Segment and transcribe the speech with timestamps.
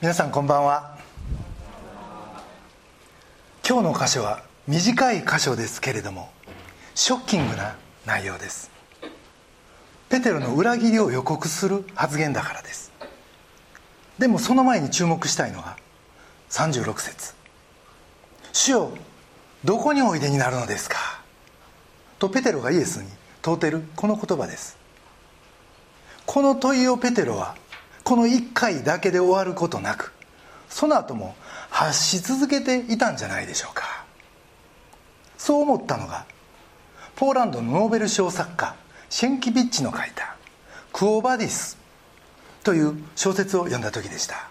[0.00, 0.96] 皆さんこんばんは。
[3.68, 6.30] 今日の箇所は短い箇所ですけれども
[6.94, 7.76] ショッキングな
[8.06, 8.70] 内容です。
[10.08, 12.92] ペテロの裏切りを予告する発言だからです。
[14.18, 15.76] でもその前に注目したいのは
[16.48, 17.34] 36節。
[18.54, 18.92] 主よ
[19.66, 20.96] どこにおいでになるのですか?」
[22.18, 23.10] とペテロがイエスに
[23.42, 24.78] 問うてるこの言葉です。
[26.24, 27.54] この問いをペテロは
[28.04, 30.12] この1回だけで終わることなく
[30.68, 31.34] その後も
[31.70, 34.04] 発し続けていたんじゃないでしょうか。
[35.36, 36.26] そう思ったのが
[37.16, 38.74] ポーランドのノーベル賞作家
[39.08, 40.36] シェンキビッチの書いた
[40.92, 41.78] 「クオ・バディス」
[42.62, 44.48] という小説を読んだ時でした。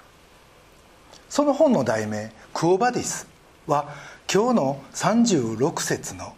[1.30, 3.28] その本の題名「クオ・バディス」
[3.68, 3.94] は
[4.32, 6.34] 今日の36節の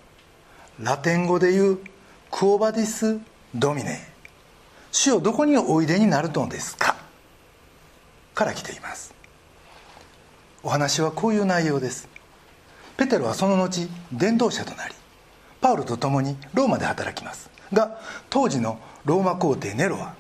[0.79, 1.79] ラテン語で言う
[2.29, 3.19] 「クオ・バディス・
[3.55, 4.05] ドミネ」
[4.91, 6.90] 「主よどこにおいでになるのですか?」
[8.33, 9.13] から来ています。
[10.63, 12.07] お話はこういう内容です。
[12.97, 14.93] ペテロはその後伝道者となり
[15.59, 17.49] パウロと共にローマで働きます。
[17.73, 20.13] が当時のローマ皇帝ネロは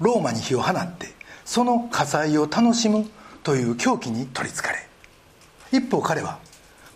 [0.00, 3.06] ローマに火を放ってその火災を楽しむ
[3.42, 4.88] という狂気に取りつかれ
[5.70, 6.38] 一方彼は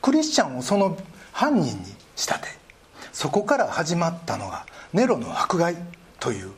[0.01, 0.97] クリスチャンをその
[1.33, 2.49] 犯人に仕立て
[3.13, 5.77] そこから始まったのがネロの迫害
[6.21, 6.51] という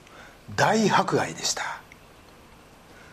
[0.57, 1.81] 大迫害でした。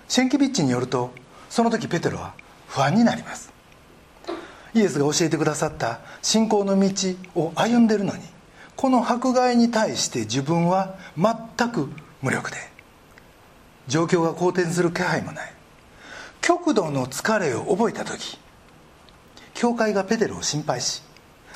[0.07, 1.11] シェンキビッチによると
[1.49, 2.33] その時ペテロは
[2.67, 3.53] 不安になります。
[4.73, 6.89] イエスが教えてくださった信仰の道
[7.35, 8.23] を歩んでるのに
[8.75, 11.89] この迫害に対して自分は全く
[12.21, 12.57] 無力で
[13.87, 15.55] 状況が好転する気配もない。
[16.45, 18.37] 極度の疲れを覚えた時
[19.55, 21.01] 教会がペテロを心配し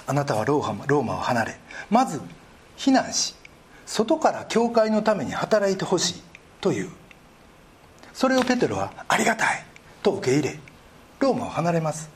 [0.07, 1.59] あなたはローマを離れ
[1.91, 2.19] まず
[2.75, 3.35] 避難し
[3.85, 6.23] 外から教会のために働いてほしい
[6.59, 6.89] という
[8.13, 9.63] それをペテロはありがたい
[10.03, 10.59] と受け入れ
[11.19, 12.09] ローマを離れます。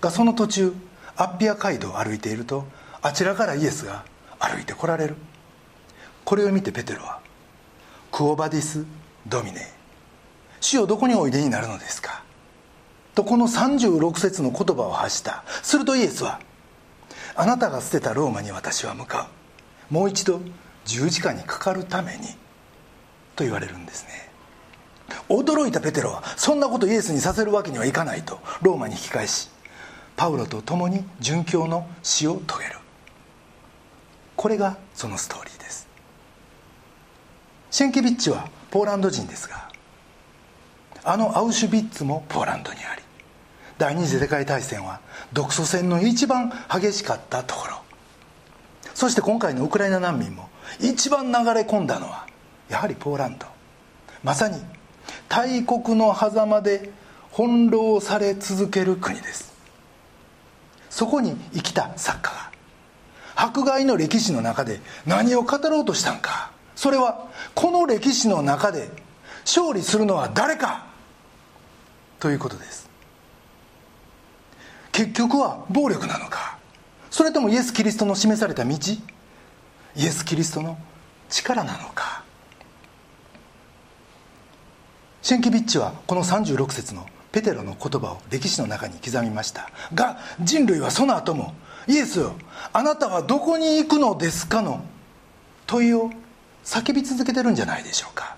[0.00, 0.74] がその途中
[1.16, 2.66] アッピア街道を歩いていると
[3.02, 4.04] あちらからイエスが
[4.38, 5.16] 歩いてこられる。
[6.24, 7.20] これを見てペテロは
[8.12, 8.84] 「クオバディス・
[9.26, 9.72] ドミネ
[10.60, 12.22] 主をどこにおいでになるのですか?」
[13.14, 15.44] とこの36節の言葉を発した。
[15.62, 16.40] するとイエスは
[17.34, 19.28] 「あなたが捨てたローマに私は向か
[19.90, 19.94] う。
[19.94, 20.40] もう一度
[20.84, 22.28] 十字架にかかるために」
[23.34, 24.27] と言われるんですね。
[25.28, 29.50] 驚いたペテロはそんなことイエスにさせるわけにはいかないとローマに引き返し
[30.16, 32.78] パウロと共に殉教の死を遂げる。
[34.36, 35.88] これがそのストーリーです。
[37.70, 39.68] シェンケビッチはポーランド人ですが
[41.04, 43.02] あのアウシュビッツもポーランドにあり
[43.78, 45.00] 第二次世界大戦は
[45.32, 47.78] 独ソ戦の一番激しかったところ。
[48.94, 50.48] そして今回のウクライナ難民も
[50.80, 52.26] 一番流れ込んだのは
[52.68, 53.46] やはりポーランド。
[54.24, 54.60] まさに
[55.28, 56.90] 大国の狭間で
[57.32, 59.52] 翻弄され続ける国です。
[60.90, 62.48] そこに生きた作家が
[63.36, 66.50] 迫害の歴史の中で何を語ろうとしたんか。
[66.74, 68.90] それはこの歴史の中で
[69.44, 70.86] 勝利するのは誰か。
[72.18, 72.88] ということです。
[74.90, 76.58] 結局は暴力なのか。
[77.10, 78.74] それともイエス・キリストの示された道。
[79.94, 80.76] イエス・キリストの
[81.30, 82.24] 力なのか。
[85.22, 89.70] シェンキビッチはこの36節のペテロの言葉を歴史の中に刻みました。
[89.94, 91.54] が人類はその後も
[91.86, 92.34] イエスよ
[92.72, 94.82] あなたはどこに行くのですかの
[95.66, 96.10] 問いを
[96.64, 98.36] 叫び続けてるんじゃないでしょうか。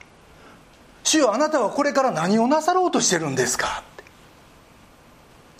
[1.05, 3.83] 主よあなたはこれから何をなさろうとしてるんですか？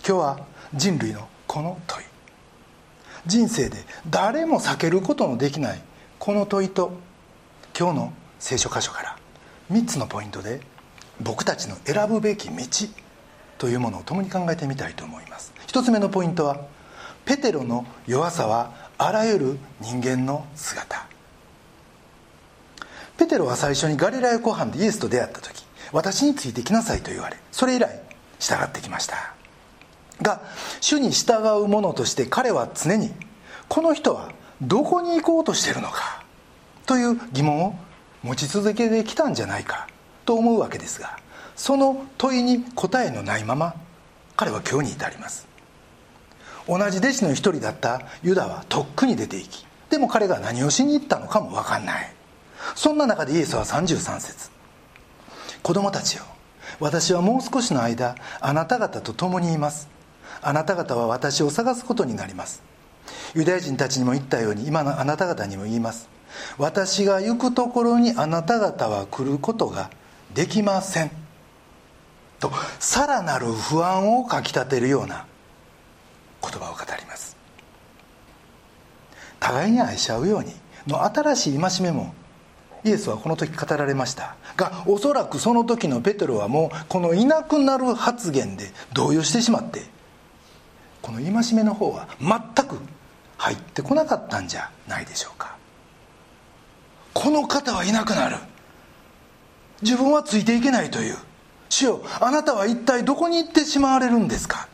[0.05, 0.39] 今日は
[0.73, 2.05] 人類のこの問い。
[3.27, 3.77] 人生で
[4.09, 5.81] 誰も避けることのできない
[6.17, 6.93] この問いと
[7.77, 9.17] 今日の聖書箇所から
[9.71, 10.61] 3つのポイントで
[11.21, 12.65] 僕たちの選ぶべき道
[13.57, 15.53] というものを共に考えてみたいと思います。
[15.67, 16.65] 一つ目のポイントは
[17.25, 21.07] ペテロの弱さはあらゆる人間の姿。
[23.17, 28.01] ペテロは最初にガリラヤ湖畔でイエスと出会った時私についてきなさいと言われそれ以来
[28.39, 29.35] 従ってきました。
[30.21, 30.41] が
[30.81, 33.11] 主に従う者として彼は常に
[33.67, 34.31] この人は
[34.61, 36.23] どこに行こうとしてるのか
[36.85, 37.75] という疑問を
[38.23, 39.87] 持ち続けてきたんじゃないか。
[40.25, 41.19] と思うわけですが
[41.55, 43.75] その問いに答えのないまま
[44.35, 45.47] 彼は今日に至ります。
[46.67, 52.13] 同じ弟子の一人だったユダはとっくに出ていきでも彼が何をしに行ったのかも分かんない。
[52.75, 54.49] そんな中でイエスは33節
[55.61, 56.23] 子供たちよ
[56.79, 59.89] 私はもう少しの間あなた方と共にいます。
[60.41, 62.63] あなた方は私を探すことになります。
[63.35, 66.09] ユダヤ人たちにも言ったように今のあなた方にも言います。
[66.57, 69.89] 私が行くところにあなた方は来ることが
[70.33, 71.11] できません。
[72.39, 75.25] とさらなる不安をかきたてるような
[76.41, 77.37] 言葉を語ります。
[79.39, 80.53] 互いに愛し合うように
[80.87, 82.13] の新しい戒めも
[82.83, 84.35] イエスはこの時語られました。
[84.57, 89.83] がおそらくその時のペテロはもうこのいなくなる発言で動揺してしまって
[91.01, 92.79] この戒めの方は全く
[93.37, 95.55] 入ってこなかったんじゃないでしょうか。
[97.13, 98.37] この方はいなくなる。
[99.81, 101.17] 自分はついていけないという。
[101.69, 104.67] 主よあなたは一体どこに行ってしまわれるんですか？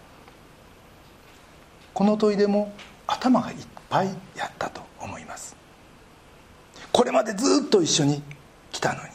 [1.93, 2.73] この問いでも
[3.05, 3.57] 頭がいっ
[3.89, 5.55] ぱいやったと思います。
[6.91, 8.23] これまでずっと一緒に
[8.71, 9.09] 来たのに。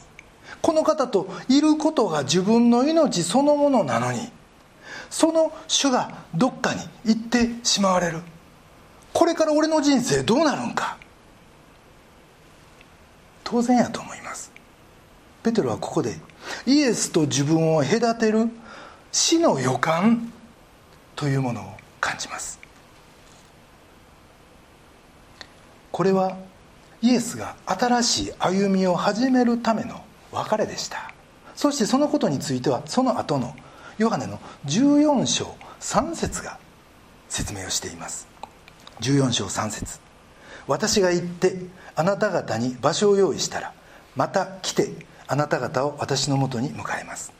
[0.61, 4.31] この方といることが自分の命そのものなのに。
[5.11, 8.21] その主がどっかに行ってしまわれる。
[9.13, 10.97] これから俺の人生どうなるんか。
[13.43, 14.52] 当然やと思います。
[15.43, 16.17] ペテロはここで
[16.67, 18.49] イエスと自分を隔てる
[19.11, 20.33] 死の予感
[21.17, 22.59] というものを感じます。
[25.91, 26.37] これは
[27.03, 31.13] イエスが新しい歩みを始めるための別れでした。
[31.55, 33.55] そしてそのことについてはその後の
[33.99, 36.59] ヨハネの14章3節が
[37.29, 38.27] 説明をしています。
[39.01, 40.01] 14章3節。
[40.67, 41.57] 私が行って
[41.95, 43.75] あなた方に場所を用意したら
[44.17, 44.93] また来て
[45.33, 47.33] あなた方を私のもとに迎えます。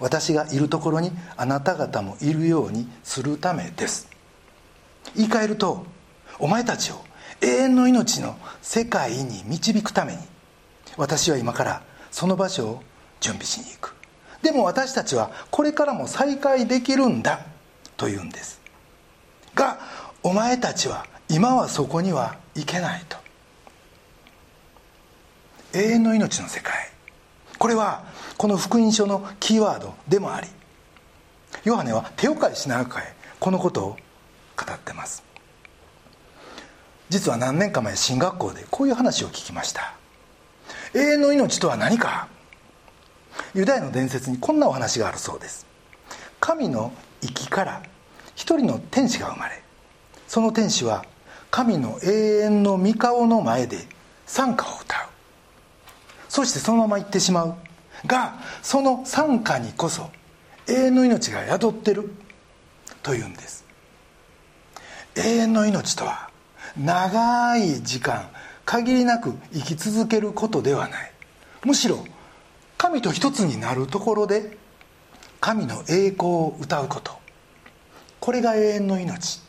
[0.00, 4.08] 私がいるところにあなた方もいるようにするためです。
[5.14, 5.86] 言い換えると
[6.40, 6.96] お前たちを
[7.40, 10.18] 永遠の命の世界に導くために
[10.96, 12.82] 私は今からその場所を
[13.20, 13.94] 準備しに行く。
[14.42, 17.46] でも私たちはこれからも再会できるんだ
[17.96, 18.60] というんです。
[19.54, 19.78] が
[20.24, 23.16] お前たちは今はそこには行けないと。
[25.74, 26.93] 永遠の命の世界。
[27.64, 28.04] これは
[28.36, 30.48] この福音書のキーワードでもあり
[31.64, 33.06] ヨハネは手を変え品を変え
[33.40, 33.96] このことを語
[34.70, 35.24] ってます。
[37.08, 39.94] 実は何年か前進学校でこういう話を聞きました。
[40.92, 42.28] 永遠の命とは何か？
[43.54, 45.66] ユダヤの伝説にこんなお話があるそうです。
[46.40, 47.82] 神の息から
[48.34, 49.62] 一人の天使が生まれ
[50.28, 51.06] その天使は
[51.50, 53.78] 神の永遠の御顔の前で
[54.26, 55.13] 賛歌を歌う
[56.34, 57.54] そしてそのまま行ってしまう。
[58.06, 60.10] がその賛歌にこそ
[60.66, 62.10] 永遠の命が宿ってる
[63.04, 63.64] というんです。
[65.14, 66.30] 永遠の命とは
[66.76, 68.28] 長い時間
[68.64, 71.12] 限りなく生き続けることではない。
[71.64, 72.04] むしろ
[72.78, 74.58] 神と一つになるところで
[75.40, 77.12] 神の栄光を歌うこと。
[78.18, 79.40] これが永遠の命。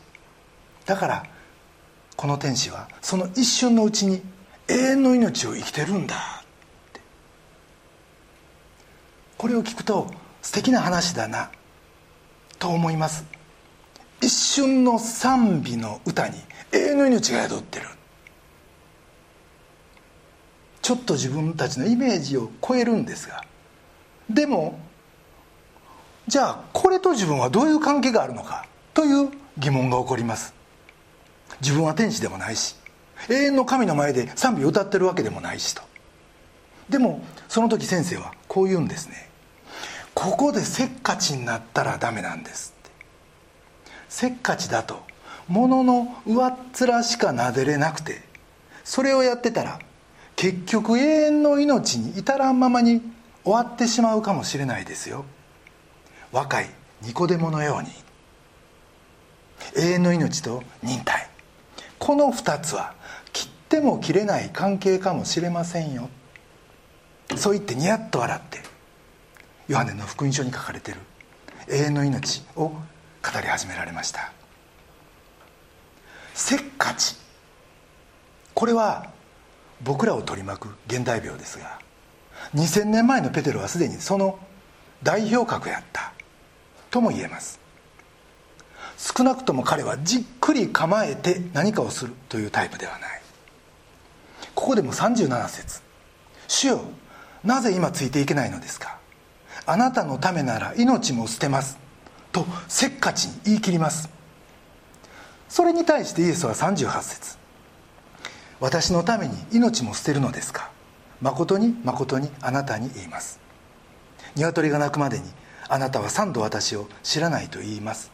[0.86, 1.26] だから
[2.16, 4.22] この天使はその一瞬のうちに
[4.68, 6.44] 永遠の命を生きてるんだっ
[6.94, 7.02] て
[9.38, 10.12] これを聞くと
[10.42, 11.50] 素敵な話だな
[12.60, 13.26] と思います。
[14.22, 16.38] 一瞬の賛美の歌に
[16.72, 17.88] 永遠の命が宿ってる。
[20.86, 23.44] ちょっと自分たちのイメージを超えるんですが
[24.30, 24.78] でも
[26.28, 30.54] じゃあこれと自分はどういう関係があるのかという疑問が起こります。
[31.60, 32.76] 自分は天使でもないし
[33.30, 35.82] 永遠の神の前で賛美を歌ってるわけでもないしと。
[36.88, 39.28] でもその時先生はこう言うんですね。
[40.14, 42.90] ここでせっかちになったらダメなんですって。
[44.08, 45.04] せっかちだと
[45.50, 46.56] 物の上っ
[46.88, 48.22] 面しかなでれなくて
[48.86, 49.80] それをやってたら
[50.38, 53.02] 結局永遠の命に至らんままに
[53.44, 55.26] 終わってしまうかもしれないですよ。
[56.32, 56.70] 若い
[57.02, 57.90] ニコデモのように。
[59.76, 61.28] 永遠の命と忍耐。
[62.00, 62.94] この2つは
[63.34, 66.08] 切っても切れない関係かもしれませんよ。
[67.36, 68.60] そう言ってニヤッと笑って
[69.68, 71.00] ヨハネの福音書に書かれている
[71.68, 72.82] 永遠の命を語
[73.42, 74.32] り始められました。
[76.36, 77.16] せっかち
[78.54, 79.12] これは
[79.82, 81.80] 僕らを取り巻く現代病ですが
[82.54, 84.38] 2000年前のペテロはすでにその
[85.02, 86.14] 代表格やった
[86.92, 87.60] とも言えます。
[88.98, 93.22] 少なくとも彼はじっくり構えて何かをするというタイプではない。
[94.54, 95.82] ここでも37節。
[96.48, 96.82] 主よ
[97.46, 99.00] なぜ今ついていけないのですか？
[99.66, 101.78] あなたのためなら命も捨てます」
[102.34, 104.10] とせっかちに言い切ります。
[105.48, 107.38] それに対してイエスは38節。
[108.60, 110.72] 私のために命も捨てるのですか？
[111.22, 113.40] 誠に誠にあなたに言います。
[114.36, 115.26] 鶏が鳴くまでに
[115.70, 118.12] あなたは三度私を知らないと言います。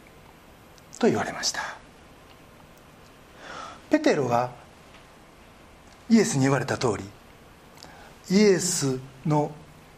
[0.98, 1.60] と言われました。
[3.90, 4.50] ペテロが
[6.08, 7.04] イエスに言われた通り
[8.30, 9.50] イエスの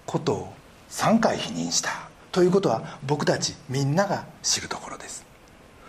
[0.07, 0.53] ことを
[0.91, 2.09] 3回否認した。
[2.33, 5.25] ということは僕たちみんなが知るところです。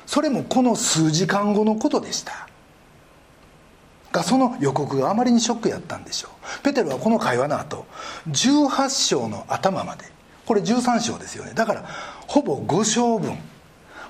[0.05, 2.47] それもこの数時間後のことでした。
[4.11, 6.63] がその予告があまりにショックやったんでしょう。
[6.63, 7.85] ペテロはこの会話の後
[8.29, 10.05] 18章の頭まで
[10.45, 11.51] これ13章ですよね。
[11.53, 11.85] だから
[12.27, 13.37] ほぼ5章分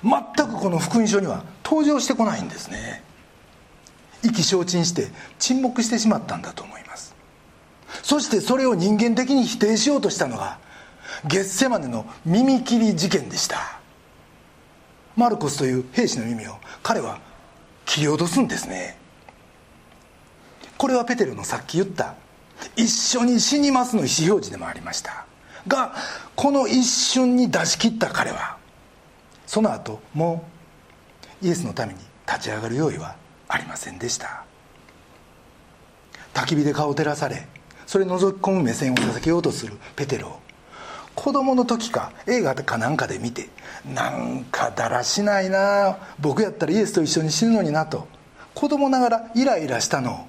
[0.04, 3.02] 全くこの福音書には登場してこないんですね。
[4.22, 7.15] 意気消沈して沈黙してしまったんだと思います。
[8.02, 10.58] そしてそれを人間的に否定しようとしたのが
[11.26, 13.80] ゲッセマネの耳切り事件でした。
[15.16, 17.18] マルコスという兵士の耳を彼は
[17.86, 18.98] 切り落とすんですね。
[20.76, 22.14] これはペテロのさっき言った
[22.76, 25.24] 一緒に死にますの意思表示でもありました。
[25.66, 25.94] が
[26.36, 28.56] この一瞬に出し切った彼は
[29.46, 30.48] その後も
[31.42, 33.16] イエスのために立ち上がる用意は
[33.48, 34.44] ありませんでした。
[36.34, 37.48] 焚き火で顔を照らされ
[37.86, 40.40] それ覗き込む目線を避けようとするペテロ。
[41.14, 43.48] 子供の時か映画かなんかで見て
[43.94, 48.06] なんかだらしないな僕やったらイエスと一緒に死ぬのになと
[48.54, 50.28] 子供ながらイライラしたの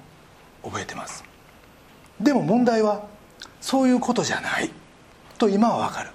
[0.62, 1.24] を覚えてます。
[2.20, 3.04] でも問題は
[3.60, 4.70] そういうことじゃない
[5.36, 6.10] と今は分かる。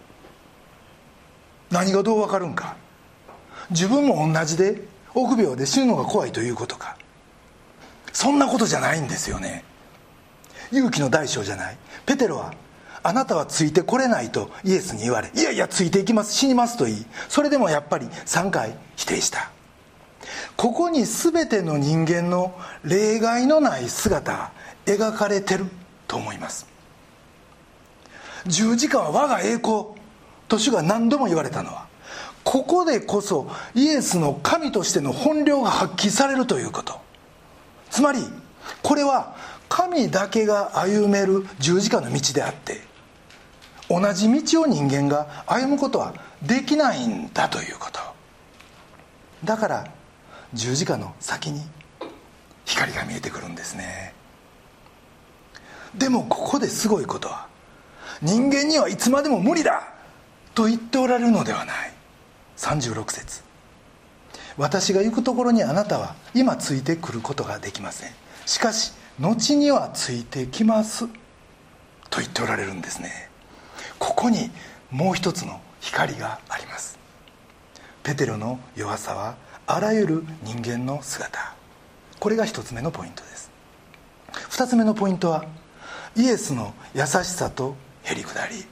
[1.70, 2.76] 何がどう分かるんか。
[3.70, 4.84] 自分も同じで
[5.14, 6.98] 臆病で死ぬのが怖いということか。
[8.12, 9.64] そんなことじゃないんですよね。
[10.74, 11.78] 勇気の大将じゃない？
[12.06, 12.54] ペテロは
[13.04, 19.52] あなたはついてこれないとイエスに言われいやいやついていきます死にますと言いそれでもやっぱり3回否定した。
[20.56, 24.52] ここに全ての人間の例外のない姿
[24.86, 25.66] 描かれてる
[26.08, 26.66] と思います。
[28.46, 29.86] 十字架は我が栄光
[30.48, 31.88] と主が何度も言われたのは
[32.44, 37.00] ここでこそイエスの神としての本領が発揮されるということ。
[37.90, 38.20] つまり
[38.82, 39.36] これは
[39.74, 42.82] 神だけが歩める十字架の道であって
[43.90, 46.14] 同じ道を人間が歩むことは
[46.44, 48.00] できないんだということ。
[49.44, 49.88] だから
[50.54, 51.64] 十字架の先に
[52.66, 54.14] 光が見えてくるんですね。
[55.96, 57.48] でもここですごいことは
[58.22, 59.92] 人間にはいつまでも無理だ
[60.54, 61.94] と言っておられるのではない。
[62.58, 63.42] 36節。
[64.56, 68.12] 私が行くところにあなたは今ついてくることができません。
[68.46, 71.08] しかし後にはついてきます。
[72.10, 73.30] と言っておられるんですね。
[74.00, 74.50] ここに
[74.92, 76.98] もう一つの光があります。
[78.04, 79.36] ペテロの弱さは
[79.68, 81.56] あらゆる人間の姿。
[82.20, 83.52] これが一つ目のポイントです。
[84.50, 85.46] 二つ目のポイントは
[86.16, 88.66] イエスの優しさとへりくだり。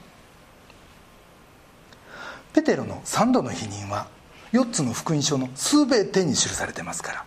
[2.52, 4.06] ペテロの3度の否認は
[4.52, 7.24] 4つの福音書の全てに記されてますから。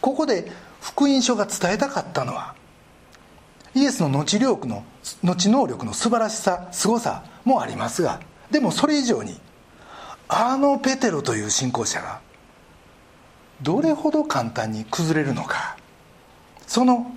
[0.00, 0.50] ここで
[0.86, 2.54] 福音書が伝えたかったのは
[3.74, 4.84] イエスの後力の
[5.24, 8.20] 後能力の素晴らしさ凄さもありますが
[8.52, 9.40] でもそれ以上に
[10.28, 12.20] あのペテロという信仰者が
[13.62, 15.76] どれほど簡単に崩れるのか
[16.68, 17.10] その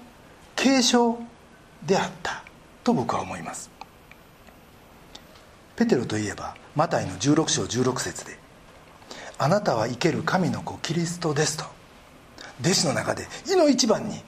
[0.55, 1.19] 継承
[1.85, 2.43] であった
[2.83, 3.69] と僕は思います。
[5.75, 8.37] ペテロといえばマタイの16章16節で
[9.37, 11.78] 「あなたは生ける神の子キリストです」と
[12.61, 14.21] 弟子の中でいの一番に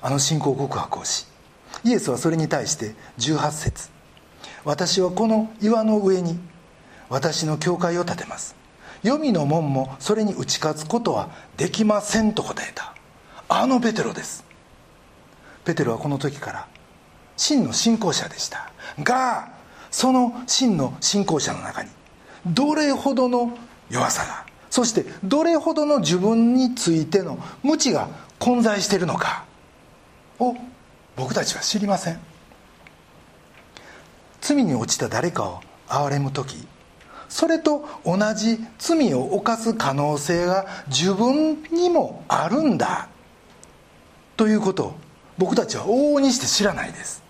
[0.00, 1.26] あの信仰告白をし
[1.84, 3.90] イエスはそれに対して18節
[4.64, 6.38] 私はこの岩の上に
[7.08, 8.54] 私の教会を建てます。
[9.02, 12.94] 黄泉の門もそれに打ち勝つことはできませんと答えた。
[13.48, 14.44] あのペテロです。
[15.64, 16.68] ペテロはこの時から
[17.36, 18.70] 真の信仰者でした。
[19.02, 19.48] が
[19.90, 21.90] その真の信仰者の中に
[22.46, 23.56] どれほどの
[23.88, 28.08] 弱さがそしてどれほどの自分についての無知が
[28.38, 29.44] 混在しているのか
[30.38, 30.56] を
[31.16, 32.20] 僕たちは知りません。
[34.40, 36.66] 罪に落ちた誰かを憐れむ時
[37.28, 43.08] それと同じ罪を犯す可能性が自分にもあるんだ
[44.36, 44.94] ということを
[45.36, 47.22] 僕たちは往々にして知らないです。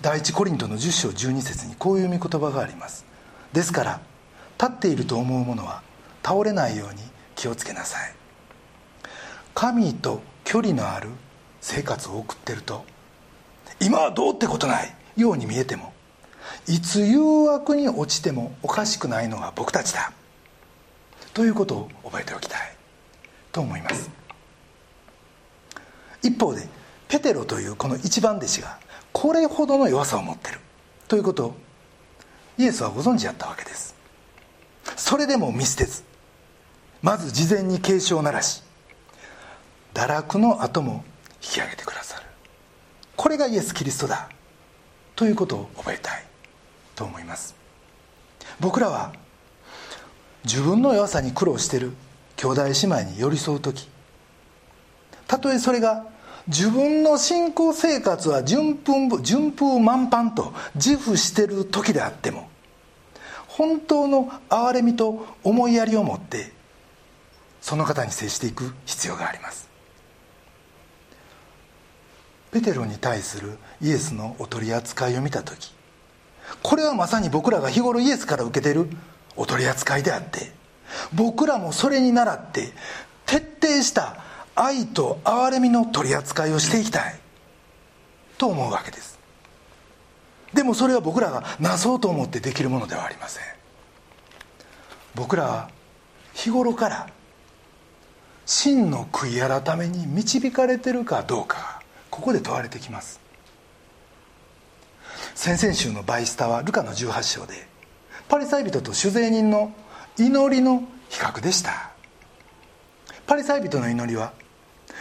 [0.00, 3.04] 第一コリントの10章12節にこういう見言葉があります。
[3.52, 4.00] ですから
[4.60, 5.82] 立っていると思う者は
[6.22, 7.00] 倒れないように
[7.34, 8.12] 気をつけなさい。
[9.54, 11.08] 神と距離のある
[11.62, 12.84] 生活を送ってると
[13.80, 15.92] 今はどうってことないように見えても
[16.66, 20.12] いつ誘惑に落ちてもおかしくないのは僕たちだ。
[21.32, 22.60] ということを覚えておきたい。
[23.52, 24.10] と思います。
[26.22, 26.68] 一方で
[27.08, 28.78] ペテロというこの一番弟子が
[29.12, 30.58] これほどの弱さを持ってる。
[31.08, 31.54] ということを
[32.58, 33.99] イエスはご存知やったわけです。
[35.00, 36.04] それでも見捨てず。
[37.00, 38.62] まず事前に警鐘を鳴らし
[39.94, 41.02] 堕落の後も
[41.42, 42.26] 引き上げてくださる。
[43.16, 44.28] これがイエス・キリストだ。
[45.16, 46.22] ということを覚えたい
[46.94, 47.54] と思います。
[48.60, 49.14] 僕らは
[50.44, 51.92] 自分の弱さに苦労している。
[52.36, 53.88] 兄弟姉妹に寄り添う時。
[55.26, 56.04] たとえそれが
[56.46, 62.49] 自分の信仰生活は順風順風満帆と自負している時であっても
[63.50, 66.52] 本当の憐れみと思いやりを持って
[67.60, 69.68] その方に接していく必要があります。
[72.52, 75.72] ペテロに対するイエスのお取り扱いを見た時
[76.62, 78.88] これはまさに僕らが日頃イエスから受けてる
[79.36, 80.52] お取り扱いであって
[81.12, 82.72] 僕らもそれに倣って
[83.24, 84.16] 徹底した
[84.56, 87.20] 愛と憐れみの取り扱いをしていきたい
[88.36, 89.09] と思うわけです。
[90.54, 93.44] でもそれは僕らがなそうと思ってできるものではありません。
[95.14, 95.70] 僕らは
[96.34, 97.08] 日頃から
[98.46, 103.20] 真の悔い改めに導かれてるかどうかここで問われてきます。
[105.34, 107.54] 先々週のバイスタはルカの18章で
[108.28, 109.72] パリサイ人と酒税人の
[110.18, 111.90] 祈りの比較でした。
[113.26, 114.32] パリサイ人の祈りは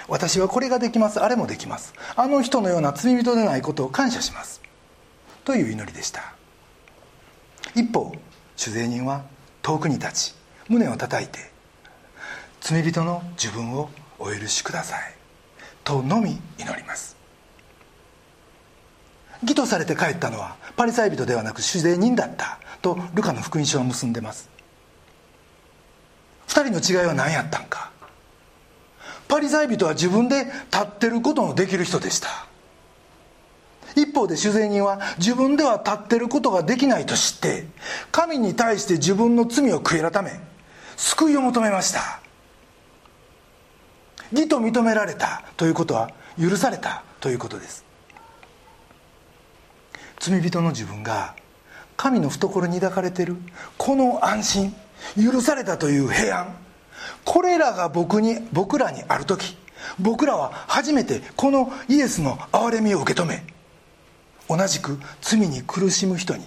[0.07, 1.93] 私はこれができますあれもできます。
[2.15, 4.61] あの人のような罪人でないことを感謝します。
[5.45, 6.33] という祈りでした。
[7.75, 8.13] 一方
[8.55, 9.23] 酒税人は
[9.61, 10.35] 遠くに立ち
[10.67, 11.51] 胸を叩いて
[12.61, 15.15] 罪人の自分をお許しください
[15.83, 17.15] とのみ祈ります。
[19.41, 24.49] 義とされて帰ったのはパリサイ人ではなく酒税人だったとルカの福音書を結んでます。
[26.47, 27.91] 2人の違いは何やったんか。
[29.29, 32.48] パリサイ人は自分で立ってることのできる人でした。
[34.01, 37.67] 一方で酒税人は自分では立ってることができないと知って
[38.11, 40.39] 神に対して自分の罪を悔い改め
[40.97, 42.19] 救いを求めました。
[44.31, 47.85] 義と認められたということは許されたということです。
[50.19, 51.35] 罪人の自分が
[51.95, 53.37] 神の懐に抱かれている
[53.77, 54.75] この安心
[55.15, 56.55] 許されたという平安
[57.23, 59.57] これらが僕に僕らにある時
[59.97, 63.43] 僕らは初めてこのイエスの憐れみを受け止め
[64.49, 66.43] 同じく罪に苦しむ人に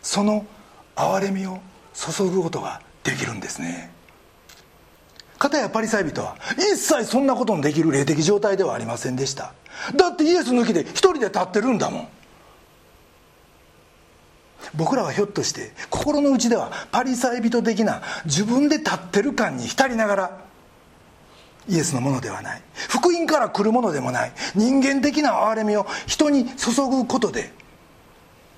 [0.00, 0.46] その
[0.94, 1.60] 憐れみを
[1.92, 3.90] 注ぐことができるんですね。
[5.38, 9.54] 片やパリサイ人は一切そんなことのできる霊的状態ではありませんでした。
[9.96, 12.08] だってイエス抜きで一人で立ってるんだもん。
[14.76, 20.40] 僕らはひょっとして心の内ではパリサイ人的な自分で立ってる感に浸りながら
[21.68, 22.62] イエスのものではない。
[22.74, 24.32] 福音から来るものでもない。
[24.54, 27.52] 人間的な憐れみを人に注ぐことで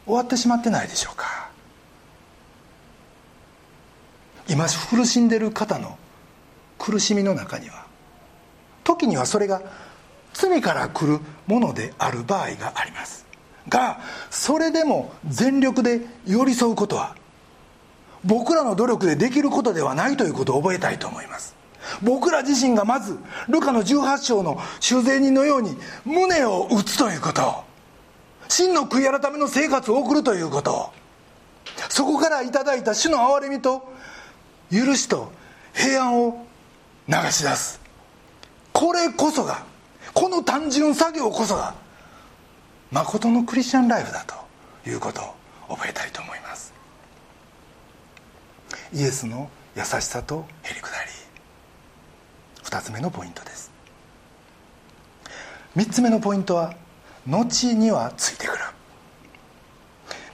[0.07, 1.51] 終わってしまってないでしょうか。
[4.49, 5.99] 今苦しんでる方の
[6.79, 7.87] 苦しみの中には
[8.85, 9.62] 時にはそれが
[10.35, 13.25] 罪から来るものである場合があります。
[13.69, 17.17] がそれでも全力で寄り添うことは
[18.25, 21.54] 僕らの努力でできることではないということを覚えたいと思います。
[22.03, 23.18] 僕ら自身がまず
[23.49, 27.64] ルカの18章の修税人のように胸を打つということ。
[28.49, 30.92] 真の悔い改めの生活を送るということ。
[31.88, 33.92] そこからいただいた主の憐れみと
[34.70, 35.33] 許しと
[35.73, 36.47] 平安を
[37.09, 37.81] 流し出す。
[38.73, 39.64] これこそが
[40.12, 41.75] この単純作業こそが
[42.90, 45.20] 誠のクリスチャンライフだということ
[45.68, 46.73] を覚えたいと思います。
[48.92, 51.13] イエスの優しさとへりくだり。
[52.75, 53.71] 2つ目のポイントです。
[55.77, 56.75] 3つ目のポイントは
[57.25, 58.65] 後にはついてくる。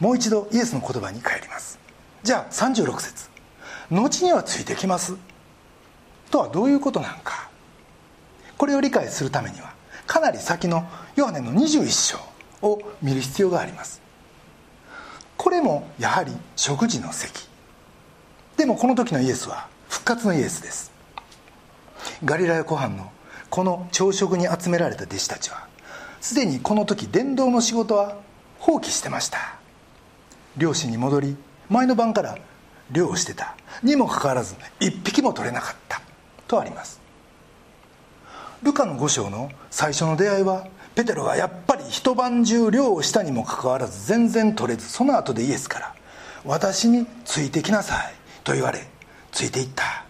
[0.00, 1.78] もう一度イエスの言葉に帰ります。
[2.22, 3.28] じゃあ36節。
[3.90, 5.16] 後にはついてきます。
[6.30, 7.50] とはどういうことなのか。
[8.56, 9.74] これを理解するためには
[10.06, 12.18] かなり先のヨハネの21章
[12.66, 14.00] を見る必要があります。
[15.36, 17.46] これもやはり食事の席。
[18.56, 20.99] でもこの時のイエスは復活のイエスです。
[22.24, 23.10] ガリラヤ湖畔の
[23.48, 25.66] この朝食に集められた弟子たちは
[26.20, 28.18] すでにこの時伝道の仕事は
[28.58, 29.38] 放棄してました。
[30.56, 31.36] 漁師に戻り
[31.70, 32.36] 前の晩から
[32.92, 33.56] 漁をしてた。
[33.82, 36.02] にもかかわらず一匹も取れなかった。
[36.46, 37.00] とあります。
[38.62, 45.94] ルカの5章の最初の出会いはペテロがやっぱり一晩中漁をしたにもかかわらず全然取れずその後でイエスから
[46.44, 48.86] 「私についてきなさい」と言われ
[49.32, 50.09] ついていった。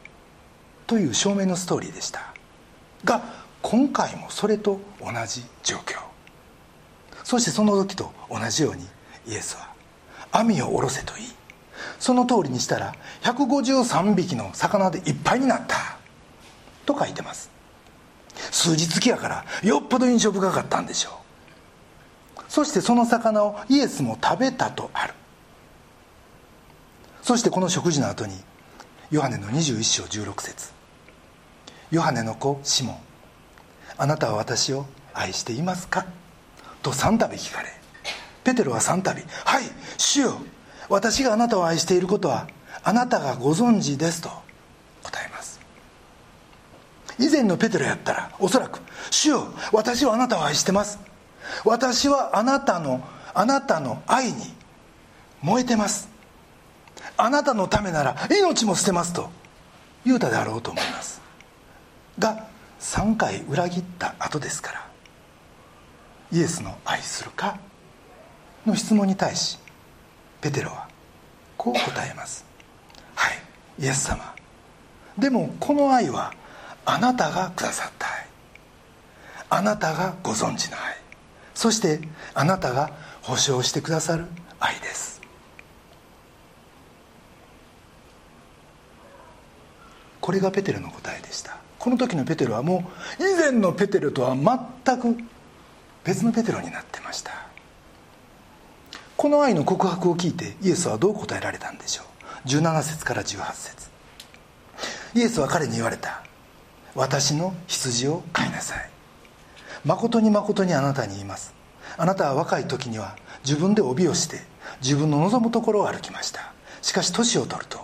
[0.91, 2.35] という証明のストーリーでした。
[3.05, 3.23] が
[3.63, 6.01] 今回もそれと同じ状況。
[7.23, 8.85] そしてその時と同じように
[9.25, 9.69] イエスは
[10.33, 11.29] 「網を下ろせ」と言い
[12.01, 15.77] その通りにしたら153匹の魚でいっぱいになった。
[16.87, 17.51] と書いてます。
[18.51, 21.21] 数日きやからよっぽど印象深かったんでしょ
[22.37, 22.43] う。
[22.49, 25.15] そしてその魚をイエスも食べたとある。
[27.23, 28.35] そしてこの食事の後に
[29.13, 30.80] ヨハネの21章16節。
[31.91, 32.99] ヨハネの子シモン。
[33.99, 36.07] あなたは私を愛していますか?」
[36.83, 37.69] と3度聞かれ
[38.45, 39.11] ペテロは3度
[39.45, 39.65] 「はい
[39.99, 40.41] 主よ
[40.89, 42.49] 私があなたを愛していることは
[42.83, 44.31] あなたがご存知です」と
[45.03, 45.61] 答えます。
[47.19, 50.99] 以前のペテロやったらおそらく「主よ私はあなたを愛してます」
[51.65, 54.55] 「私はあなたのあなたの愛に
[55.43, 56.09] 燃えてます」
[57.19, 59.31] 「あなたのためなら命も捨てます」と
[60.07, 61.21] 言うたであろうと思います。
[62.21, 62.47] が
[62.79, 64.91] 3回裏切った後ですから
[66.33, 67.59] イエスの愛するか
[68.65, 69.59] の質問に対し
[70.41, 70.89] ペテロは
[71.57, 72.47] こう答えます。
[73.15, 73.39] はい
[73.79, 74.35] イエス様。
[75.19, 76.33] でもこの愛は
[76.87, 78.27] あなたがくださった愛。
[79.51, 80.97] あなたがご存知の愛。
[81.55, 82.01] そして
[82.33, 82.91] あなたが
[83.23, 84.25] 保証してくださる
[84.59, 85.20] 愛です。
[90.31, 91.57] これがペテロの答えでした。
[91.77, 92.89] この時のペテロはも
[93.19, 95.19] う以前のペテロとは全く
[96.05, 97.33] 別のペテロになってました。
[99.17, 102.05] この愛の告白を聞いてイエスはどう答えられたんでしょ
[102.45, 103.91] う？17節から18節。
[105.17, 106.23] イエスは彼に言われた。
[106.95, 108.89] 私の羊を飼いなさい。
[109.85, 111.53] 誠に誠にあなたに言います。
[111.99, 114.43] あなたは若い時には自分で帯をして
[114.81, 116.53] 自分の望むところを歩きました。
[116.83, 117.81] しかし年を取ると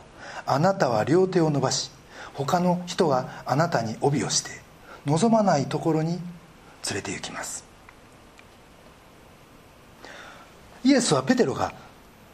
[0.46, 1.90] あなたは両手を伸ばし
[2.36, 4.50] 他の人があなたに帯をして
[5.06, 6.20] 望まないところに連
[6.96, 7.64] れて行きます。
[10.84, 11.72] イエスはペテロが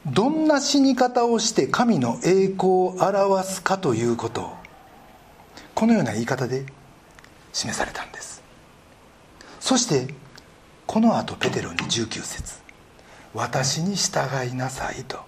[0.04, 4.52] どんな死に方をして神の栄光を表すかということを
[5.74, 6.66] このような言い方で
[7.52, 8.42] 示されたんです。
[9.60, 10.12] そして
[10.86, 12.60] このあとペテロに19節
[13.32, 15.20] 私に従いなさい」と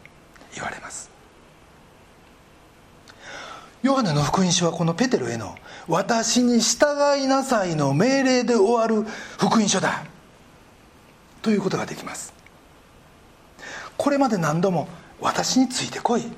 [0.55, 1.14] 言われます。
[3.85, 10.05] ヨハネの福音書はこのペテロへの「私に従いなさい」の命令で終わる福音書だ。
[11.43, 12.33] ということができます。
[13.99, 14.89] これまで何度も
[15.21, 16.33] 「私についてこい」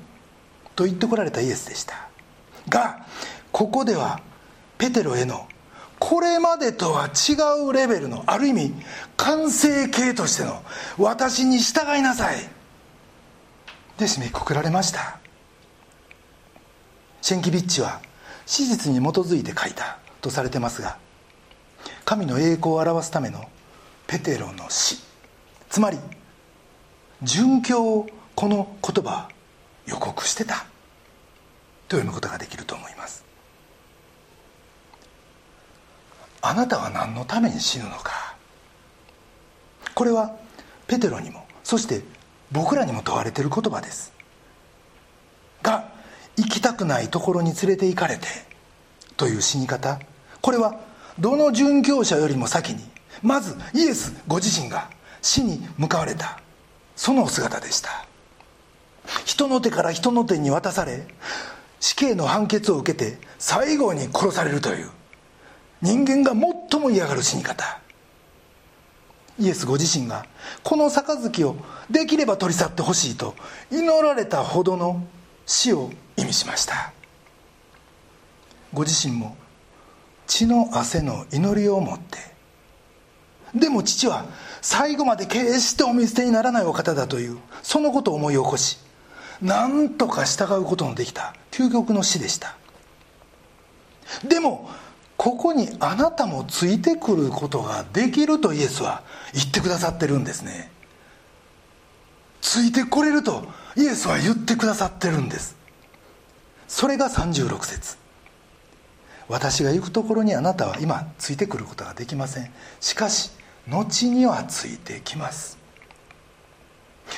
[0.75, 2.09] と言ってこられたイエスでした。
[2.67, 3.05] が
[3.53, 4.19] ここでは
[4.77, 5.47] ペテロへの
[5.99, 8.73] これまでとは違うレベルのある意味
[9.15, 10.63] 完成形としての
[10.99, 12.49] 「私に従いなさい」
[13.97, 15.19] で締めくくられました。
[17.27, 17.99] シェンキビッチは
[18.45, 20.97] 史実に基づいて書いたとされてますが
[22.05, 23.43] 神の栄光を表すための
[24.07, 24.97] ペテロの死
[25.69, 25.97] つまり
[27.21, 29.29] 殉教をこの言葉は
[29.87, 30.67] 予告してた
[31.89, 33.25] と読むことができると思います。
[36.41, 38.37] あなたは何のために死ぬのか？
[39.93, 40.37] これは
[40.87, 42.03] ペテロにもそして
[42.53, 44.13] 僕らにも問われている言葉です。
[45.61, 45.96] が
[46.37, 48.27] 行きたくないところに連れて行かれて
[49.17, 49.99] という死に方。
[50.41, 50.79] これは
[51.19, 52.83] どの殉教者よりも先に
[53.23, 54.89] まずイエスご自身が
[55.21, 56.39] 死に向かわれた
[56.95, 58.05] そのお姿でした。
[59.25, 61.07] 人の手から人の手に渡され
[61.79, 64.89] 死刑の判決を受けて最後に殺されるという
[65.81, 67.79] 人間が最も嫌がる死に方。
[69.39, 70.25] イエスご自身が
[70.63, 71.55] この杯を
[71.89, 73.35] できれば取り去ってほしいと
[73.71, 75.05] 祈られたほどの
[75.45, 76.91] 死を意味しました。
[78.73, 79.37] ご自身も
[80.25, 82.17] 血の汗の祈りを持って。
[83.55, 84.25] でも父は
[84.61, 88.77] 最後まで決してお見捨てにならないお方だというそのことを思い起こし
[89.41, 92.55] 何とか従うことのできた究極の死でした。
[94.27, 94.69] でも
[95.15, 99.01] ここにあなたもついてくることができるとイエスは
[99.33, 100.71] 言ってくださってるんですね。
[102.41, 105.56] ついてこれるとイエスは言ってくださってるんです。
[106.67, 107.97] それが36節。
[109.27, 112.51] 私が行くところにあなたは今ついてくることができません。
[112.79, 113.31] しかし
[113.67, 115.57] 後にはついてきます。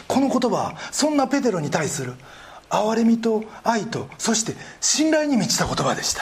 [0.08, 2.14] この言葉はそんなペテロに対する
[2.70, 6.22] 憐れみと愛とそして信頼に満ちた言葉でした。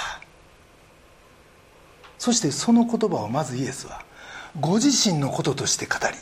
[2.17, 4.03] そしてその言葉をまずイエスは
[4.59, 6.15] ご自身のこととして語り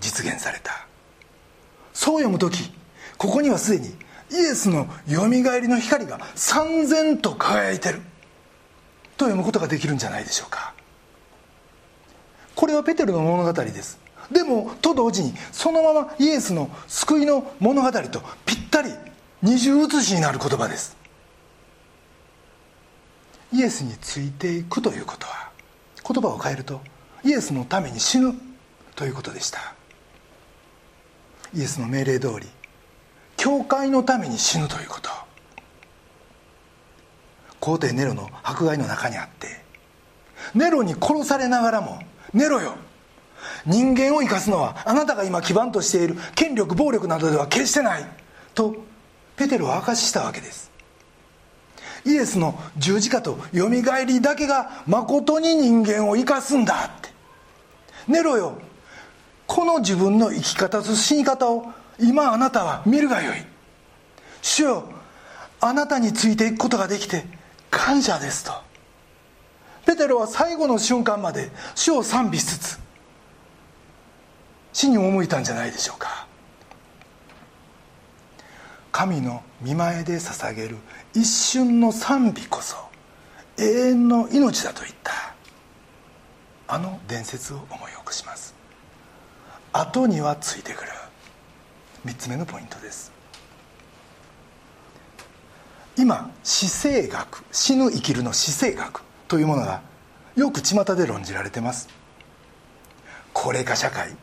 [0.00, 0.86] 実現された。
[1.92, 2.72] そう読む時
[3.16, 3.94] ここにはすでに
[4.34, 8.00] イエスのよみがえりの光が三千と輝いてる。
[9.16, 10.74] と読むことができるんじゃないでしょうか。
[12.56, 13.98] これはペテロの物語です。
[14.32, 18.90] でもと同時にそのままイエスの救いの物語とぴったり
[19.42, 20.96] 二重写しになる言葉です。
[23.52, 25.50] イエスについていくということは
[26.08, 26.80] 言葉を変えると
[27.22, 28.34] イエスのために死ぬ
[28.96, 29.74] ということでした。
[31.54, 32.48] イエスの命令通り
[33.44, 35.10] 教会のために死ぬということ。
[37.60, 39.62] 皇帝ネロの迫害の中にあって。
[40.54, 41.98] ネロに殺されながらも
[42.32, 42.74] ネロよ
[43.66, 48.06] 人間を生かすのはあなたが今基盤としている権力暴力などでは決してない
[48.54, 48.76] と
[49.36, 50.70] ペテロは明かししたわけです。
[52.06, 57.10] イエスの十字架とよみがえりだけがまことに人間を生かすんだって。
[58.08, 58.58] ネロよ
[59.46, 63.36] この自分の生き方と死に方を今あなたは見るがよい。
[64.42, 64.88] 主よ
[65.60, 67.24] あなたについていくことができて
[67.70, 68.52] 感謝ですと。
[69.86, 72.78] ペテロは最後の瞬間まで主を賛美しつつ
[74.72, 76.26] 死に赴いたんじゃないでしょうか。
[78.90, 80.76] 神の見前で捧げる
[81.14, 82.76] 一瞬の賛美こそ
[83.58, 85.12] 永遠の命だと言った。
[86.66, 88.54] あの伝説を思い起こします。
[89.72, 90.90] 後にはついてくる。
[92.04, 93.12] 3つ目のポイントです。
[95.96, 99.80] 今死生学死ぬ生きるの死生学というものが
[100.36, 101.88] よく巷で論じられてます。
[103.32, 104.16] 高齢化社会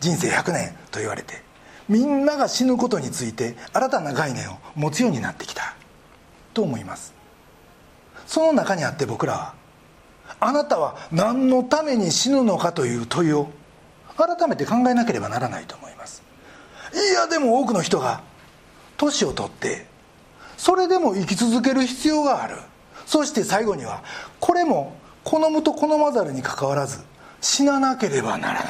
[0.00, 1.42] 人生100年と言われて
[1.88, 5.74] みんなが死ぬことについて新たな概念を持つようになってきた
[6.52, 7.14] と思います。
[8.26, 9.54] その中にあって僕らは
[10.40, 13.48] あなたは何のために死ぬのかという問いを
[14.16, 16.22] 改めて考えなければならないと思います。
[16.94, 18.22] いやでも多くの人が
[18.96, 19.86] 年を取って
[20.56, 22.56] それでも生き続ける必要がある。
[23.06, 24.02] そして最後には
[24.40, 27.00] これも好むと好まざるにかかわらず
[27.40, 28.64] 死ななければならない。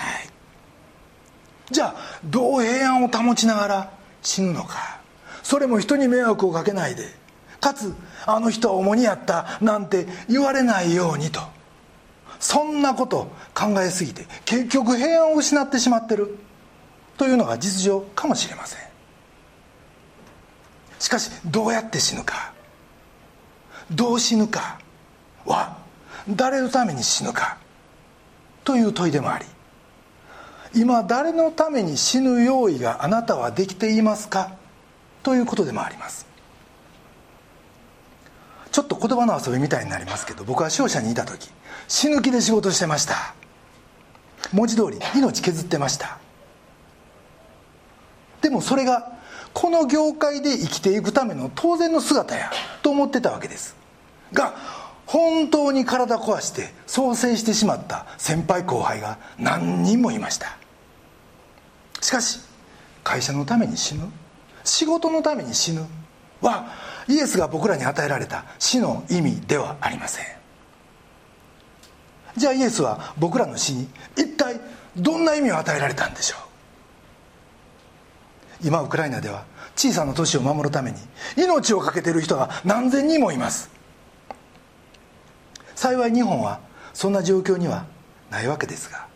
[1.70, 3.90] じゃあどう平安を保ちながら
[4.22, 5.00] 死ぬのか。
[5.42, 7.04] それも人に迷惑をかけないで。
[7.60, 7.94] かつ
[8.26, 11.40] あの人は重荷やったなんて言われないようにと。
[12.40, 16.38] そんなこと考えすぎて結局平安を失ってしまってる。
[17.16, 18.80] というのが実情かもしれません。
[20.98, 22.52] しかしどうやって死ぬか
[23.90, 24.78] どう死ぬか
[25.44, 25.76] は
[26.28, 27.58] 誰のために死ぬか
[28.64, 29.44] という問いでもあり
[30.74, 34.56] 今誰のために死ぬ用意があなたはできていますか
[35.22, 36.26] ということでもあります。
[38.72, 41.48] ちょっと言葉の遊びみたいになりますけど僕は商社にいた時
[41.86, 43.34] 死ぬ気で仕事してました。
[44.52, 46.18] 文字通り命削ってました。
[48.44, 49.10] でもそれが
[49.54, 52.50] この業界で生きていくための当然の姿や
[52.82, 53.74] と思ってたわけです。
[54.34, 54.54] が
[55.06, 60.58] 本当に体壊して創生してしまった先輩後輩が何人もいました。
[62.02, 62.40] しかし
[63.02, 64.02] 会社のために死ぬ。
[64.62, 65.86] 仕事のために死ぬ。
[66.42, 66.66] は
[67.08, 70.26] イエスが僕らに与えられた死の意味ではありません。
[72.36, 74.60] じゃあイエスは僕らの死に一体
[74.96, 76.43] どんな意味を与えられたんでしょう？
[78.64, 79.44] 今ウクライナでは
[79.76, 80.96] 小さな都市を守るために
[81.36, 83.70] 命を懸けている人が何千人もいます。
[85.74, 86.60] 幸い日本は
[86.94, 87.84] そんな状況には
[88.30, 89.06] ないわけですが。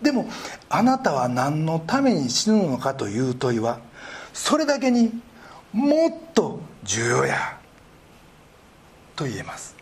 [0.00, 0.26] でも
[0.68, 3.80] あなたは何のために死ぬのかという問いは
[4.32, 5.20] それだけに
[5.72, 7.58] もっと重要や
[9.16, 9.74] と言えます。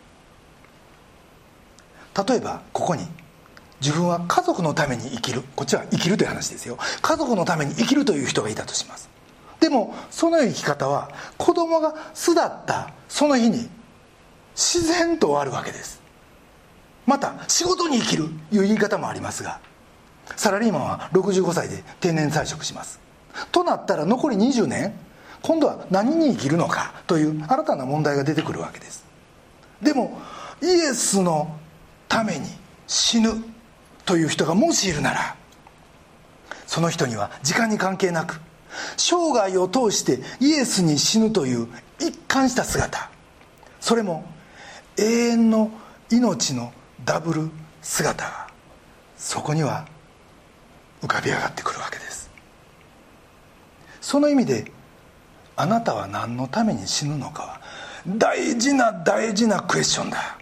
[2.27, 3.07] 例えばここに
[3.81, 5.43] 自分は家族のために生きる。
[5.55, 6.77] こっちは生きるという話ですよ。
[7.01, 9.09] 家族のために生きるという人がいたとします。
[9.59, 13.69] でもその生き方は子供が巣立ったその日に
[14.55, 16.01] 自然と終わるわけです。
[17.05, 19.59] また仕事に生きるという言い方もありますが
[20.35, 22.99] サラリーマンは65歳で定年退職します。
[23.51, 24.93] となったら残り20年
[25.41, 29.05] 今度は何に生きるのかという新たな問題が出てくるわけです。
[29.81, 30.19] でも
[30.61, 31.57] イエスの
[32.07, 32.47] ために
[32.87, 33.31] 死ぬ。
[34.09, 35.35] という人がもしいるなら
[36.65, 38.41] その人には時間に関係なく
[38.97, 41.67] 生涯を通してイエスに死ぬという
[41.99, 43.11] 一貫した姿
[43.79, 44.25] それも
[44.97, 45.69] 永遠の
[46.09, 46.73] 命の
[47.05, 47.51] ダブル
[47.83, 48.47] 姿が
[49.15, 49.85] そこには
[51.03, 52.31] 浮かび上がってくるわけです。
[54.01, 54.71] その意味で
[55.55, 57.61] あなたは何のために死ぬのかは
[58.07, 60.37] 大事な大事なクエスチョンだ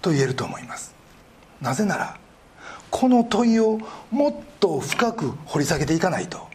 [0.00, 0.95] と言えると思います。
[1.60, 2.18] なぜなら
[2.90, 3.78] この問いを
[4.10, 6.46] もっと深く掘り下げていかないと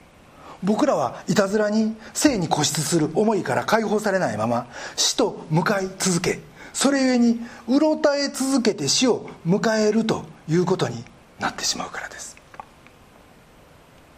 [0.64, 6.40] 僕らはいたずらに生に固執する思いから解放されないまま死と向かい続け
[6.74, 11.04] それゆえにうろたえ続けて死を迎えるということに
[11.40, 12.38] なってしまうからです。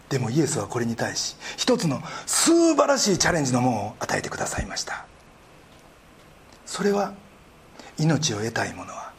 [0.09, 5.05] でもイエスはこれに対し一つの素晴らしいチャレンジの門を与えてくださいました。
[6.65, 7.13] それは
[7.97, 9.12] 命を得たい者は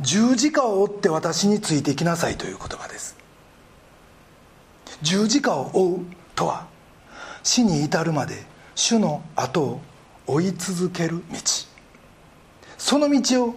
[0.00, 3.16] 十字架を追って私についてきなさいという言葉です。
[5.02, 6.00] 十字架を追う
[6.34, 6.66] とは
[7.42, 9.80] 死に至るまで主の後を
[10.26, 11.38] 追い続ける道。
[12.76, 13.54] その道を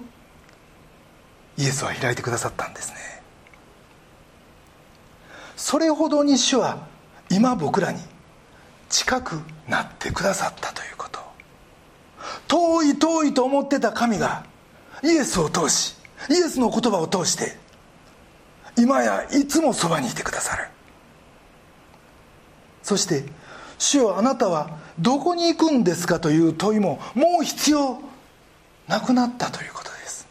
[1.57, 2.95] イエスは開いてくださったんですね。
[5.55, 6.87] それほどに主は
[7.29, 7.99] 今僕らに
[8.89, 11.19] 近くなってくださったということ。
[12.47, 14.43] 遠い遠いと思ってた神が
[15.03, 17.57] イエスを通しイエスの言葉を通して
[18.77, 20.67] 今やいつもそばにいてくださる
[22.83, 23.25] そして
[23.77, 27.99] 「主よあなたはどこに行くんですか?」という問いももう必要
[28.87, 30.27] なくなったということです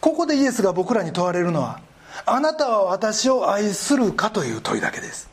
[0.00, 1.80] ここでイエスが僕らに問われるのは
[2.26, 5.28] 「あなたは私を愛するか?」という問いだけです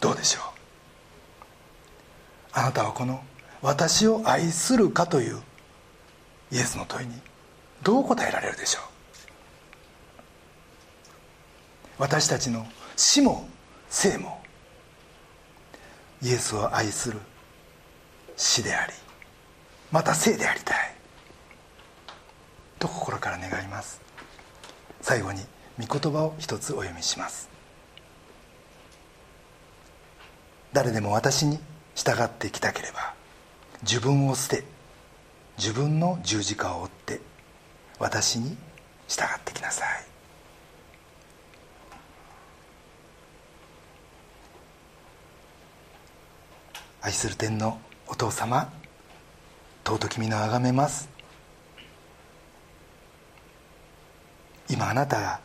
[0.00, 0.42] どうでしょう？
[2.52, 3.22] あなたはこの
[3.62, 5.40] 「私を愛するか?」という
[6.54, 7.12] イエスの問いに
[7.82, 8.82] どう答えられるでしょう？
[11.98, 12.64] 私たちの
[12.96, 13.48] 死も
[13.90, 14.40] 生も
[16.22, 17.18] イエスを愛する
[18.36, 18.92] 死であり
[19.90, 20.94] また生でありたい
[22.78, 24.00] と心から願います。
[25.00, 25.40] 最後に
[25.84, 27.48] 御言葉を一つお読みします。
[30.72, 31.58] 誰でも私に
[31.96, 33.14] 従ってきたければ
[33.82, 34.64] 自分を捨て
[35.56, 37.20] 自分の十字架を追って
[37.98, 38.56] 私に
[39.08, 39.88] 従ってきなさい。
[47.02, 48.72] 愛する天のお父様
[49.84, 51.08] 尊き皆をあがめます。
[54.70, 55.40] 今あなたが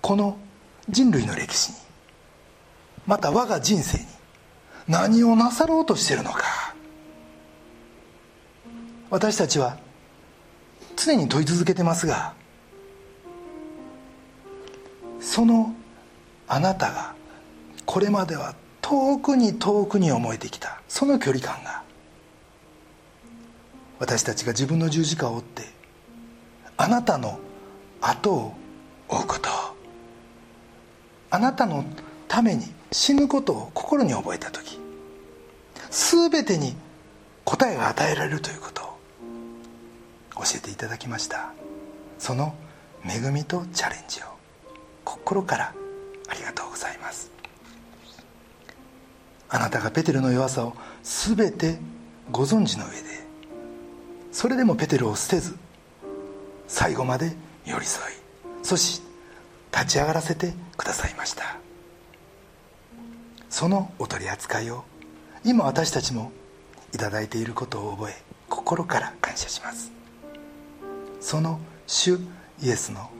[0.00, 0.38] この
[0.88, 1.78] 人類の歴史に
[3.06, 4.06] また我が人生に
[4.88, 6.65] 何をなさろうとしてるのか。
[9.10, 9.78] 私たちは
[10.96, 12.34] 常に問い続けてますが
[15.20, 15.74] その
[16.48, 17.14] あなたが
[17.84, 21.82] これまでは遠くに遠くに思えてきたその距離感が
[23.98, 25.62] 私たちが自分の十字架を追って
[26.76, 27.38] あなたの
[28.00, 28.54] 後を
[29.08, 29.76] 追うこと。
[31.30, 31.84] あなたの
[32.28, 34.78] ために死ぬことを心に覚えた時
[35.90, 36.74] 全てに
[37.44, 38.95] 答えが与えられるということ。
[40.36, 41.52] 教えていただきました。
[42.18, 42.54] その
[43.04, 44.24] 恵みとチャレンジを
[45.04, 45.74] 心から
[46.28, 47.30] ありがとうございます。
[49.48, 51.78] あなたがペテルの弱さを全て
[52.30, 52.98] ご存知の上で
[54.32, 55.56] それでもペテルを捨てず
[56.66, 57.32] 最後まで
[57.64, 58.14] 寄り添い
[58.62, 59.06] そして
[59.72, 61.58] 立ち上がらせてくださいました。
[63.50, 64.84] そのお取り扱いを
[65.44, 66.32] 今私たちも
[66.94, 68.14] いただいていることを覚え
[68.48, 69.92] 心から感謝します。
[71.26, 71.58] その
[71.88, 72.20] 主
[72.62, 73.10] イエスの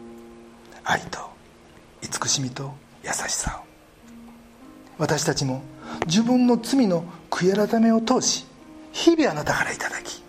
[0.85, 1.19] 愛と
[2.03, 3.67] 慈しみと優しさを。
[4.97, 5.61] 私たちも
[6.07, 8.47] 自分の罪の悔い改めを通し
[8.93, 10.23] 日々あなたからいただき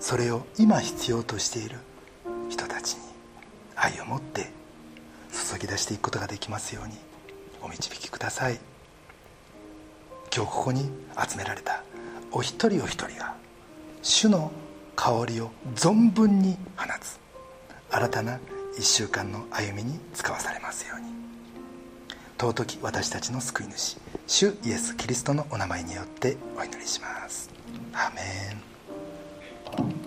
[0.00, 1.76] それを今必要としている
[2.50, 3.02] 人たちに
[3.76, 4.50] 愛を持って
[5.30, 6.94] 注ぎ出していくことができますように
[7.62, 8.58] お導きください
[10.34, 10.90] 今日ここに
[11.24, 11.84] 集められた
[12.32, 13.36] お一人お一人が
[14.02, 14.50] 主の
[14.96, 17.20] 香りを存分に放つ。
[17.90, 18.40] 新たな
[18.76, 21.06] 1週間の歩みに使わされますように。
[22.38, 27.50] 尊き私たちの救い主主イエス・キリストのお名前によってお祈りします。
[27.92, 30.05] アメン。